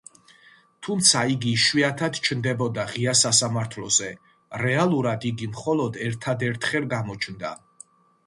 [0.85, 4.09] თუმცა, იგი იშვიათად ჩნდებოდა ღია სასამართლოზე;
[4.63, 7.53] რეალურად, იგი მხოლოდ ერთადერთხელ გამოჩნდა.